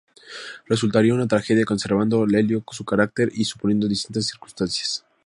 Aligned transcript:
Resultaría 0.65 1.13
una 1.13 1.27
tragedia, 1.27 1.63
conservando 1.63 2.25
Lelio 2.25 2.63
su 2.71 2.83
carácter 2.83 3.29
y 3.35 3.45
suponiendo 3.45 3.87
distintas 3.87 4.25
circunstancias. 4.25 5.05